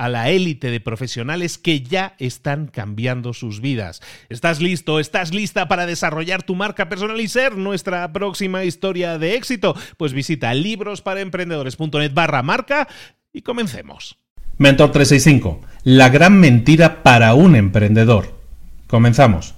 [0.00, 4.00] a la élite de profesionales que ya están cambiando sus vidas.
[4.30, 4.98] ¿Estás listo?
[4.98, 9.76] ¿Estás lista para desarrollar tu marca personal y ser nuestra próxima historia de éxito?
[9.98, 12.88] Pues visita librosparaemprendedores.net barra marca
[13.30, 14.16] y comencemos.
[14.56, 18.40] Mentor 365, la gran mentira para un emprendedor.
[18.86, 19.54] Comenzamos.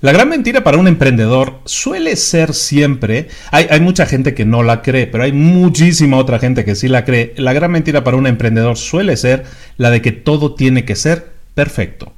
[0.00, 4.62] La gran mentira para un emprendedor suele ser siempre, hay, hay, mucha gente que no
[4.62, 7.34] la cree, pero hay muchísima otra gente que sí la cree.
[7.36, 9.44] La gran mentira para un emprendedor suele ser
[9.76, 12.12] la de que todo tiene que ser perfecto.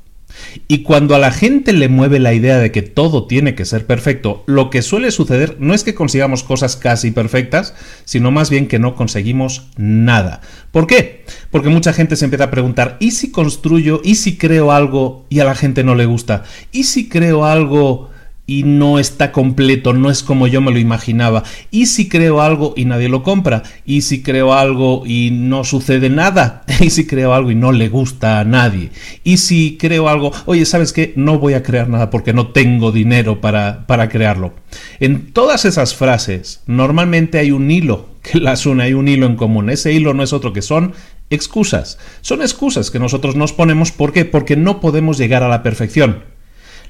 [0.69, 3.87] Y cuando a la gente le mueve la idea de que todo tiene que ser
[3.87, 7.75] perfecto, lo que suele suceder no es que consigamos cosas casi perfectas,
[8.05, 10.41] sino más bien que no conseguimos nada.
[10.71, 11.25] ¿Por qué?
[11.51, 15.41] Porque mucha gente se empieza a preguntar, ¿y si construyo, y si creo algo y
[15.41, 16.45] a la gente no le gusta?
[16.73, 18.11] ¿Y si creo algo
[18.51, 21.45] y no está completo, no es como yo me lo imaginaba.
[21.71, 23.63] ¿Y si creo algo y nadie lo compra?
[23.87, 26.65] ¿Y si creo algo y no sucede nada?
[26.81, 28.91] ¿Y si creo algo y no le gusta a nadie?
[29.23, 31.13] ¿Y si creo algo, oye, ¿sabes qué?
[31.15, 34.53] No voy a crear nada porque no tengo dinero para, para crearlo.
[34.99, 39.37] En todas esas frases, normalmente hay un hilo que las une, hay un hilo en
[39.37, 39.71] común.
[39.71, 40.95] Ese hilo no es otro que son
[41.31, 41.99] excusas.
[42.21, 43.93] Son excusas que nosotros nos ponemos.
[43.93, 44.25] ¿Por qué?
[44.25, 46.25] Porque no podemos llegar a la perfección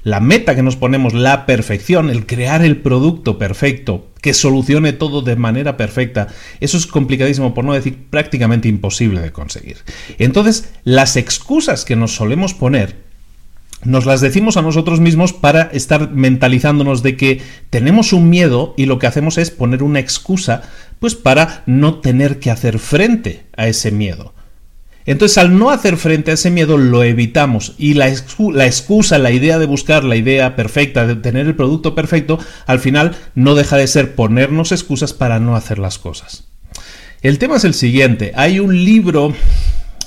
[0.03, 5.21] la meta que nos ponemos, la perfección, el crear el producto perfecto, que solucione todo
[5.21, 6.27] de manera perfecta,
[6.59, 9.77] eso es complicadísimo, por no decir prácticamente imposible de conseguir.
[10.17, 12.95] Entonces, las excusas que nos solemos poner,
[13.83, 18.85] nos las decimos a nosotros mismos para estar mentalizándonos de que tenemos un miedo y
[18.85, 20.61] lo que hacemos es poner una excusa
[20.99, 24.35] pues para no tener que hacer frente a ese miedo.
[25.11, 27.75] Entonces, al no hacer frente a ese miedo, lo evitamos.
[27.77, 32.39] Y la, excusa, la idea de buscar la idea perfecta, de tener el producto perfecto,
[32.65, 36.45] al final no deja de ser ponernos excusas para no hacer las cosas.
[37.21, 38.31] El tema es el siguiente.
[38.35, 39.33] Hay un libro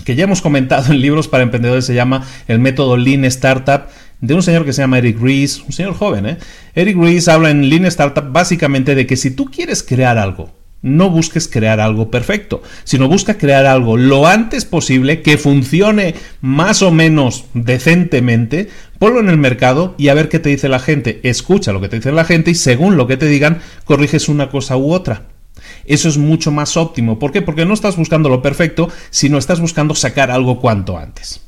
[0.07, 3.83] que ya hemos comentado en libros para emprendedores, se llama El método Lean Startup
[4.23, 6.25] de un señor que se llama Eric Ries, un señor joven.
[6.25, 6.39] ¿eh?
[6.75, 11.09] Eric Ries habla en Lean Startup básicamente de que si tú quieres crear algo, no
[11.09, 16.91] busques crear algo perfecto, sino busca crear algo lo antes posible que funcione más o
[16.91, 18.69] menos decentemente,
[18.99, 21.21] ponlo en el mercado y a ver qué te dice la gente.
[21.23, 24.51] Escucha lo que te dice la gente y según lo que te digan, corriges una
[24.51, 25.23] cosa u otra.
[25.87, 27.19] Eso es mucho más óptimo.
[27.19, 27.41] ¿Por qué?
[27.41, 31.41] Porque no estás buscando lo perfecto, sino estás buscando sacar algo cuanto antes.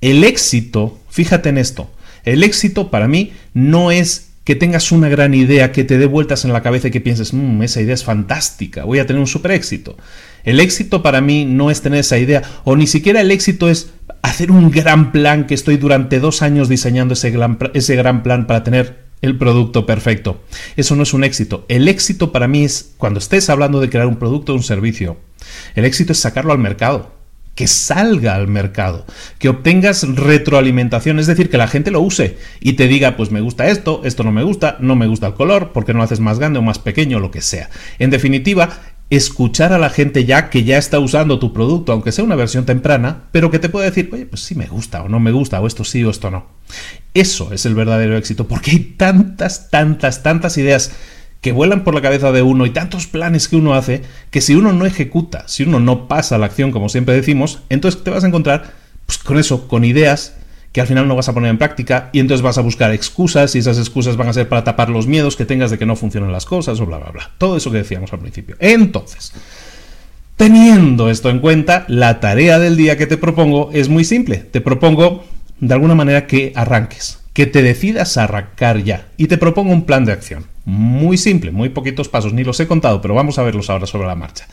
[0.00, 1.92] El éxito, fíjate en esto,
[2.24, 6.44] el éxito para mí no es que tengas una gran idea, que te dé vueltas
[6.44, 9.26] en la cabeza y que pienses, mmm, esa idea es fantástica, voy a tener un
[9.26, 9.96] super éxito.
[10.44, 13.90] El éxito para mí no es tener esa idea, o ni siquiera el éxito es
[14.22, 18.46] hacer un gran plan que estoy durante dos años diseñando ese gran, ese gran plan
[18.46, 20.42] para tener el producto perfecto.
[20.76, 21.64] Eso no es un éxito.
[21.68, 25.16] El éxito para mí es cuando estés hablando de crear un producto o un servicio.
[25.74, 27.23] El éxito es sacarlo al mercado
[27.54, 29.06] que salga al mercado,
[29.38, 33.40] que obtengas retroalimentación, es decir, que la gente lo use y te diga, pues me
[33.40, 36.20] gusta esto, esto no me gusta, no me gusta el color, porque no lo haces
[36.20, 37.70] más grande o más pequeño, lo que sea.
[37.98, 38.70] En definitiva,
[39.10, 42.64] escuchar a la gente ya que ya está usando tu producto, aunque sea una versión
[42.64, 45.60] temprana, pero que te puede decir, oye, pues sí me gusta o no me gusta,
[45.60, 46.46] o esto sí o esto no.
[47.12, 50.92] Eso es el verdadero éxito, porque hay tantas, tantas, tantas ideas
[51.44, 54.00] que vuelan por la cabeza de uno y tantos planes que uno hace,
[54.30, 58.02] que si uno no ejecuta, si uno no pasa la acción, como siempre decimos, entonces
[58.02, 58.72] te vas a encontrar
[59.04, 60.36] pues, con eso, con ideas
[60.72, 63.54] que al final no vas a poner en práctica y entonces vas a buscar excusas
[63.54, 65.96] y esas excusas van a ser para tapar los miedos que tengas de que no
[65.96, 67.30] funcionan las cosas o bla, bla, bla.
[67.36, 68.56] Todo eso que decíamos al principio.
[68.58, 69.34] Entonces,
[70.36, 74.38] teniendo esto en cuenta, la tarea del día que te propongo es muy simple.
[74.38, 75.26] Te propongo
[75.60, 79.84] de alguna manera que arranques, que te decidas a arrancar ya y te propongo un
[79.84, 80.46] plan de acción.
[80.64, 84.06] Muy simple, muy poquitos pasos, ni los he contado, pero vamos a verlos ahora sobre
[84.06, 84.46] la marcha.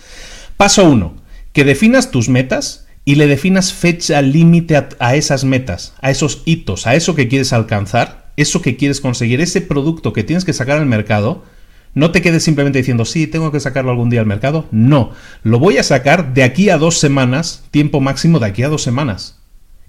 [0.58, 1.16] Paso 1,
[1.54, 6.88] que definas tus metas y le definas fecha límite a, esas metas, a esos hitos,
[6.88, 10.80] a eso que quieres alcanzar, eso que quieres conseguir, ese producto que tienes que sacar
[10.80, 11.44] al mercado,
[11.94, 14.66] no te quedes simplemente diciendo, sí, tengo que sacarlo algún día al mercado.
[14.72, 15.12] No,
[15.44, 18.82] lo voy a sacar de aquí a dos semanas, tiempo máximo de aquí a dos
[18.82, 19.40] semanas.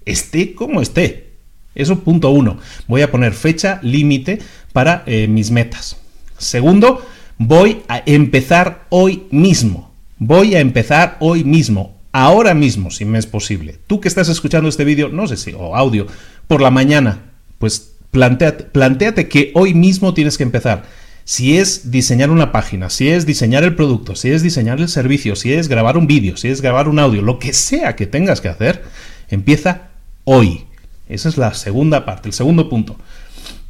[0.05, 1.32] Esté como esté.
[1.75, 2.57] Eso punto uno.
[2.87, 4.39] Voy a poner fecha límite
[4.71, 5.97] para eh, mis metas.
[6.37, 7.05] Segundo,
[7.37, 9.91] voy a empezar hoy mismo.
[10.19, 13.79] Voy a empezar hoy mismo ahora mismo, si me es posible.
[13.87, 16.07] Tú que estás escuchando este vídeo, no sé si, o audio,
[16.47, 20.83] por la mañana, pues planteate, planteate que hoy mismo tienes que empezar.
[21.25, 25.35] Si es diseñar una página, si es diseñar el producto, si es diseñar el servicio,
[25.35, 28.41] si es grabar un vídeo, si es grabar un audio, lo que sea que tengas
[28.41, 28.83] que hacer,
[29.29, 29.89] empieza
[30.23, 30.65] hoy.
[31.07, 32.97] Esa es la segunda parte, el segundo punto.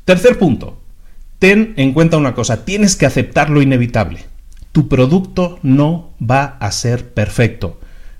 [0.06, 0.80] Tercer punto,
[1.40, 4.26] ten en cuenta una cosa, tienes que aceptar lo inevitable.
[4.72, 7.80] Tu producto no va a ser perfecto.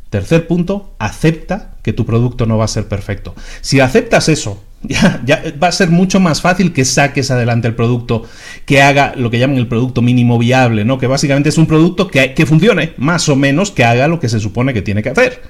[0.10, 3.34] Tercer punto, acepta que tu producto no va a ser perfecto.
[3.62, 7.76] Si aceptas eso, ya, ya, va a ser mucho más fácil que saques adelante el
[7.76, 8.24] producto,
[8.66, 11.00] que haga lo que llaman el producto mínimo viable, ¿no?
[11.00, 14.30] Que básicamente es un producto que, que funcione, más o menos, que haga lo que
[14.30, 15.42] se supone que tiene que hacer.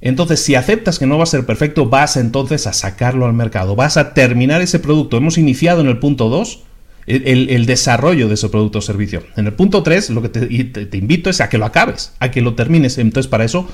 [0.00, 3.74] Entonces, si aceptas que no va a ser perfecto, vas entonces a sacarlo al mercado,
[3.74, 5.16] vas a terminar ese producto.
[5.16, 6.62] Hemos iniciado en el punto 2
[7.08, 9.22] el, desarrollo de ese producto o servicio.
[9.36, 12.42] En el punto 3, lo que te, invito es a que lo acabes, a que
[12.42, 12.98] lo termines.
[12.98, 13.66] Entonces, para eso,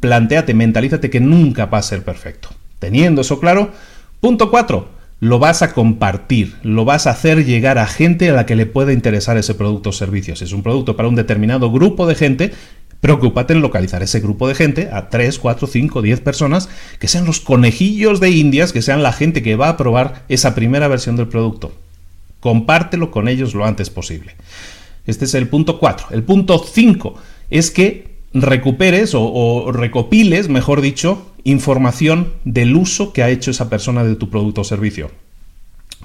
[0.00, 2.50] planteate, mentalízate que nunca va a ser perfecto.
[2.78, 3.72] Teniendo eso claro,
[4.20, 4.88] punto 4,
[5.20, 8.66] lo vas a compartir, lo vas a hacer llegar a gente a la que le
[8.66, 10.36] pueda interesar ese producto o servicio.
[10.36, 12.52] Si es un producto para un determinado grupo de gente,
[13.00, 16.68] Preocúpate en localizar ese grupo de gente, a 3, 4, 5, 10 personas,
[16.98, 20.54] que sean los conejillos de indias, que sean la gente que va a probar esa
[20.54, 21.72] primera versión del producto.
[22.40, 24.34] Compártelo con ellos lo antes posible.
[25.06, 26.08] Este es el punto 4.
[26.10, 27.14] El punto 5
[27.50, 34.04] es que recuperes o, recopiles, mejor dicho, información del uso que ha hecho esa persona
[34.04, 35.10] de tu producto o servicio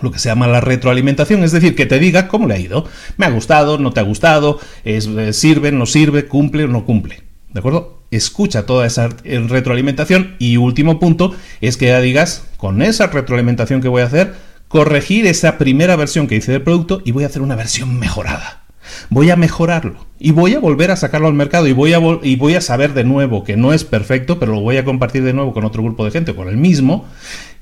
[0.03, 2.85] lo que se llama la retroalimentación, es decir, que te diga cómo le ha ido.
[3.17, 6.85] Me ha gustado, no te ha gustado, es, eh, sirve, no sirve, cumple o no
[6.85, 7.21] cumple.
[7.53, 8.03] ¿De acuerdo?
[8.11, 13.87] Escucha toda esa retroalimentación y último punto es que ya digas, con esa retroalimentación que
[13.87, 14.33] voy a hacer,
[14.67, 18.63] corregir esa primera versión que hice del producto y voy a hacer una versión mejorada.
[19.09, 22.35] Voy a mejorarlo y voy a volver a sacarlo al mercado y voy a, y
[22.35, 25.33] voy a saber de nuevo que no es perfecto, pero lo voy a compartir de
[25.33, 27.05] nuevo con otro grupo de gente, con el mismo,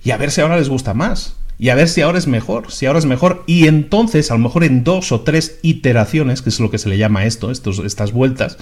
[0.03, 1.35] y a ver si ahora les gusta más.
[1.61, 3.43] Y a ver si ahora es mejor, si ahora es mejor.
[3.45, 6.89] Y entonces, a lo mejor en dos o tres iteraciones, que es lo que se
[6.89, 8.57] le llama esto, estos, estas vueltas,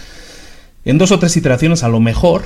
[0.84, 2.44] en dos o tres iteraciones a lo mejor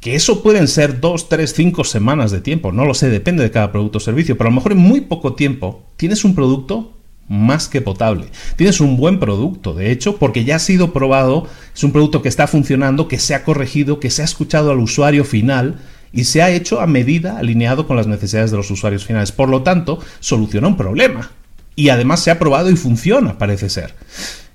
[0.00, 3.50] que eso pueden ser dos, tres, cinco semanas de tiempo, no lo sé, depende de
[3.50, 6.92] cada producto o servicio, pero a lo mejor en muy poco tiempo tienes un producto
[7.26, 8.26] más que potable.
[8.56, 12.28] Tienes un buen producto, de hecho, porque ya ha sido probado, es un producto que
[12.28, 15.78] está funcionando, que se ha corregido, que se ha escuchado al usuario final
[16.12, 19.32] y se ha hecho a medida, alineado con las necesidades de los usuarios finales.
[19.32, 21.30] Por lo tanto, soluciona un problema.
[21.74, 23.94] Y además se ha probado y funciona, parece ser.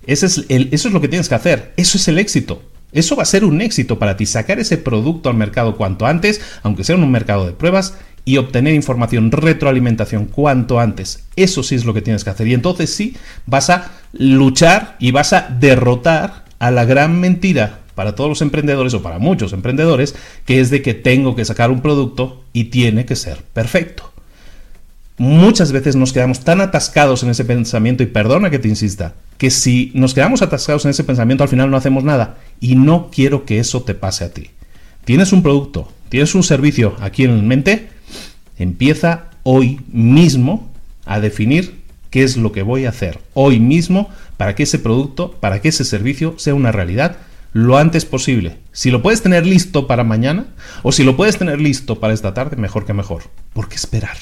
[0.08, 1.74] Ese es el, eso es lo que tienes que hacer.
[1.78, 2.64] Eso es el éxito.
[2.92, 6.42] Eso va a ser un éxito para ti, sacar ese producto al mercado cuanto antes,
[6.64, 7.94] aunque sea en un mercado de pruebas,
[8.26, 11.24] y obtener información, retroalimentación cuanto antes.
[11.36, 12.48] Eso sí es lo que tienes que hacer.
[12.48, 13.16] Y entonces sí,
[13.46, 18.94] vas a luchar y vas a derrotar a la gran mentira para todos los emprendedores
[18.94, 23.06] o para muchos emprendedores, que es de que tengo que sacar un producto y tiene
[23.06, 24.12] que ser perfecto.
[25.18, 29.52] Muchas veces nos quedamos tan atascados en ese pensamiento, y perdona que te insista, que
[29.52, 32.38] si nos quedamos atascados en ese pensamiento al final no hacemos nada.
[32.60, 34.50] Y no quiero que eso te pase a ti.
[35.06, 37.90] Tienes un producto, tienes un servicio aquí en mente,
[38.58, 40.72] empieza hoy mismo
[41.06, 41.82] a definir
[42.12, 45.70] qué es lo que voy a hacer hoy mismo para que ese producto, para que
[45.70, 47.18] ese servicio sea una realidad
[47.54, 48.60] lo antes posible.
[48.72, 50.48] Si lo puedes tener listo para mañana
[50.84, 53.24] o si lo puedes tener listo para esta tarde, mejor que mejor.
[53.54, 54.18] ¿Por qué esperar?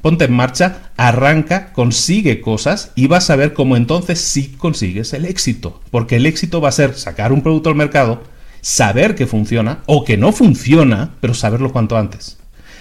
[0.00, 5.24] ponte en marcha, arranca, consigue cosas y vas a ver cómo entonces sí consigues el
[5.24, 5.80] éxito.
[5.90, 8.22] Porque el éxito va a ser sacar un producto al mercado,
[8.60, 12.38] saber que funciona o que no funciona, pero saberlo cuanto antes.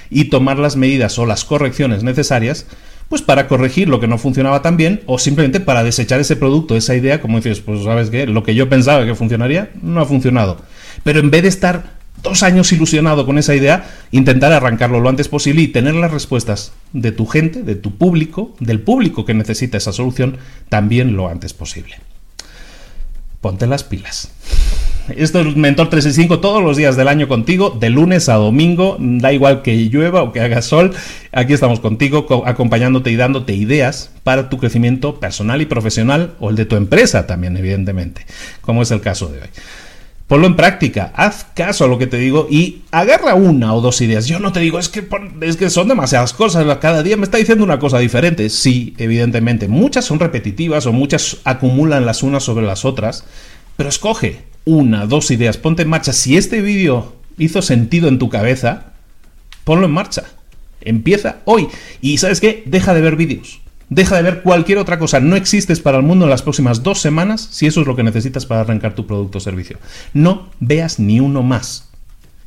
[0.10, 2.66] Y tomar las medidas o las correcciones necesarias
[3.10, 6.76] pues para corregir lo que no funcionaba tan bien o simplemente para desechar ese producto,
[6.76, 10.06] esa idea, como dices, pues sabes qué, lo que yo pensaba que funcionaría no ha
[10.06, 10.58] funcionado.
[11.04, 15.28] Pero en vez de estar dos años ilusionado con esa idea, intentar arrancarlo lo antes
[15.28, 19.78] posible y tener las respuestas de tu gente, de tu público, del público que necesita
[19.78, 20.38] esa solución,
[20.70, 21.96] también lo antes posible.
[23.42, 24.32] Ponte las pilas.
[25.16, 29.32] Esto es Mentor 365 todos los días del año contigo, de lunes a domingo, da
[29.32, 30.94] igual que llueva o que haga sol,
[31.32, 36.58] aquí estamos contigo acompañándote y dándote ideas para tu crecimiento personal y profesional o el
[36.58, 38.26] de tu empresa también, evidentemente,
[38.60, 39.48] como es el caso de hoy.
[40.28, 44.02] Ponlo en práctica, haz caso a lo que te digo y agarra una o dos
[44.02, 44.28] ideas.
[44.28, 45.08] Yo no te digo, es que,
[45.40, 48.50] es que son demasiadas cosas, cada día me está diciendo una cosa diferente.
[48.50, 53.24] Sí, evidentemente, muchas son repetitivas o muchas acumulan las unas sobre las otras,
[53.78, 56.12] pero escoge una, dos ideas, ponte en marcha.
[56.12, 58.92] Si este vídeo hizo sentido en tu cabeza,
[59.64, 60.24] ponlo en marcha.
[60.82, 61.70] Empieza hoy.
[62.02, 63.62] Y sabes qué, deja de ver vídeos.
[63.90, 65.22] Deja de ver cualquier otra cosa.
[65.22, 68.04] No existes para el mundo en las próximas dos semanas si eso es lo que
[68.04, 69.80] necesitas para arrancar tu producto o servicio.
[70.14, 71.88] No veas ni uno más.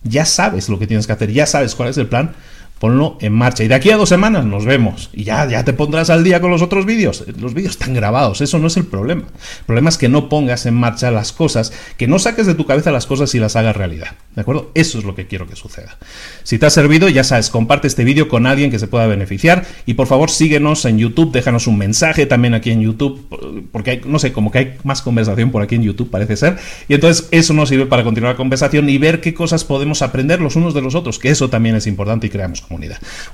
[0.02, 2.32] Ya sabes lo que tienes que hacer, ya sabes cuál es el plan
[2.80, 3.62] ponlo en marcha.
[3.62, 5.10] Y de aquí a dos semanas nos vemos.
[5.12, 7.24] Y ya, ya te pondrás al día con los otros vídeos.
[7.38, 9.24] Los vídeos están grabados, eso no es el problema.
[9.60, 12.64] El problema es que no pongas en marcha las cosas, que no saques de tu
[12.64, 14.16] cabeza las cosas y las hagas realidad.
[14.34, 14.70] ¿De acuerdo?
[14.74, 15.98] Eso es lo que quiero que suceda.
[16.42, 19.66] Si te ha servido, ya sabes, comparte este vídeo con alguien que se pueda beneficiar.
[19.84, 24.00] Y por favor, síguenos en YouTube, déjanos un mensaje también aquí en YouTube, porque hay,
[24.06, 26.56] no sé, como que hay más conversación por aquí en YouTube, parece ser.
[26.88, 30.40] Y entonces eso nos sirve para continuar la conversación y ver qué cosas podemos aprender
[30.40, 32.62] los unos de los otros, que eso también es importante y creamos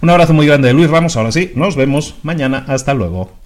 [0.00, 3.45] un abrazo muy grande de Luis Ramos, ahora sí, nos vemos mañana, hasta luego.